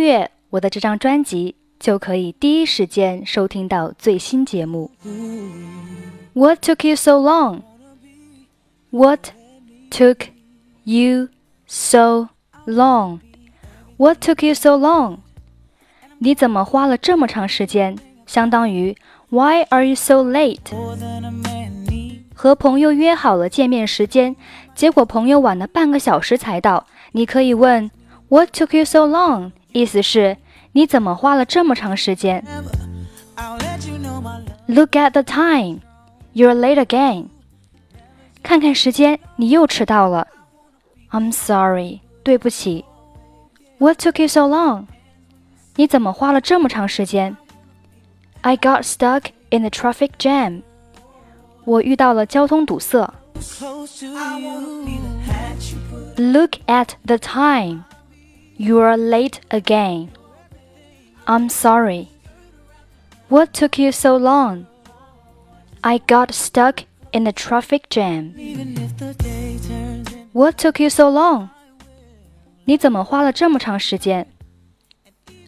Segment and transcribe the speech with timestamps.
[0.00, 4.90] 阅我的这张专辑，就可以第一时间收听到最新节目。
[6.32, 7.60] What took you so long?
[8.90, 9.30] What
[9.90, 10.28] took
[10.84, 11.28] you
[11.66, 12.28] so
[12.66, 13.20] long?
[13.96, 15.18] What took you so long?
[16.18, 17.96] 你怎么花了这么长时间？
[18.26, 18.96] 相当于
[19.28, 20.58] Why are you so late?
[22.34, 24.34] 和朋友约好了见面时间，
[24.74, 26.86] 结果朋友晚了半个小时才到。
[27.12, 27.90] 你可以问
[28.28, 29.52] What took you so long?
[29.71, 30.37] 意思是
[30.71, 32.43] 你怎么花了这么长时间？
[34.67, 35.81] Look at the time,
[36.33, 37.27] you're late again.
[38.41, 40.27] 看看时间，你又迟到了。
[41.11, 42.85] I'm sorry，对不起。
[43.77, 44.85] What took you so long?
[45.75, 47.35] 你怎么花了这么长时间？
[48.41, 50.61] I got stuck in the traffic jam.
[51.65, 53.13] 我遇到了交通堵塞。
[56.17, 57.83] Look at the time.
[58.59, 60.09] You're late again.
[61.25, 62.07] I'm sorry.
[63.29, 64.65] What took you so long?
[65.81, 68.33] I got stuck in the traffic jam.
[70.33, 71.49] What took you so long?
[72.65, 74.25] 你怎么花了这么长时间？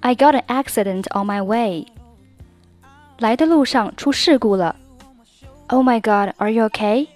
[0.01, 1.87] I got an accident on my way.
[3.19, 4.75] 来的路上出事故了。
[5.67, 7.07] Oh my God, are you okay?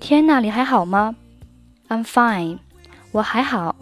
[0.00, 1.16] 天哪，你还好吗？
[1.88, 2.58] I'm fine.
[3.12, 3.74] 我还好。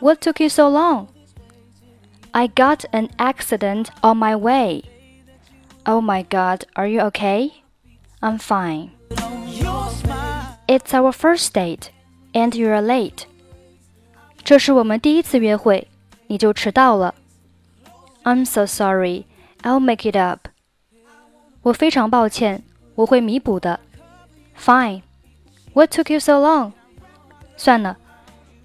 [0.00, 1.06] What took you so long?
[2.32, 4.84] I got an accident on my way.
[5.84, 7.50] Oh my God, are you okay?
[8.20, 8.90] I'm fine.
[10.66, 11.88] It's our first date,
[12.32, 13.24] and you're late.
[14.44, 15.88] 这是我们第一次约会，
[16.26, 17.14] 你就迟到了。
[18.24, 19.24] I'm so sorry.
[19.62, 20.48] I'll make it up.
[21.62, 22.62] 我非常抱歉，
[22.94, 23.80] 我会弥补的。
[24.58, 25.02] Fine.
[25.72, 26.72] What took you so long?
[27.56, 27.96] 算了，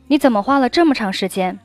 [0.07, 1.59] 你怎么花了这么长时间？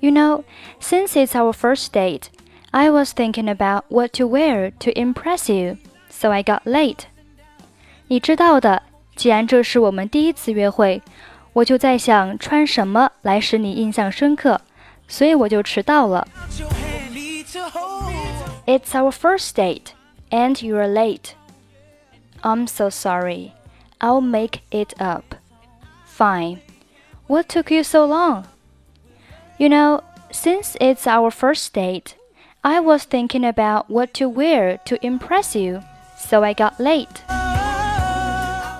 [0.00, 0.44] You know,
[0.80, 2.24] since it's our first date,
[2.70, 7.00] I was thinking about what to wear to impress you, so I got late.
[8.06, 8.82] 你知道的，
[9.16, 11.02] 既然这是我们第一次约会，
[11.52, 14.60] 我就在想穿什么来使你印象深刻，
[15.08, 16.28] 所以我就迟到了。
[18.66, 19.92] It's our first date,
[20.30, 21.32] and you're late.
[22.42, 23.52] I'm so sorry.
[23.98, 25.31] I'll make it up.
[26.12, 26.60] Fine.
[27.26, 28.44] What took you so long?
[29.58, 32.14] You know, since it's our first date,
[32.62, 35.82] I was thinking about what to wear to impress you,
[36.16, 37.22] so I got late.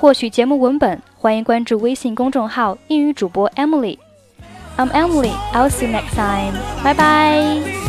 [0.01, 5.33] 获取节目文本，欢迎关注微信公众号“英语主播 Emily”。I'm Emily.
[5.53, 6.55] I'll see you next time.
[6.85, 7.82] Bye bye.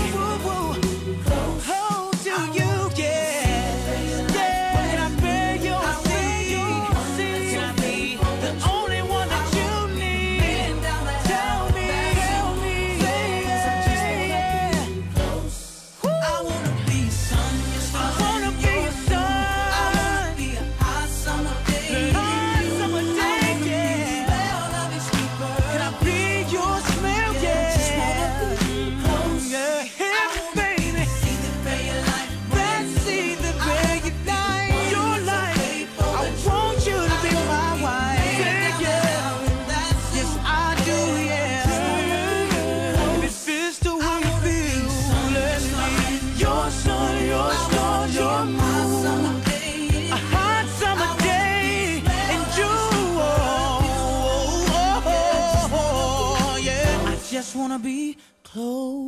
[57.54, 59.04] Just wanna be close.